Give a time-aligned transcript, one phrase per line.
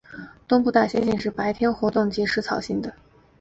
[0.47, 2.91] 东部大猩猩是白天活动及草食性的。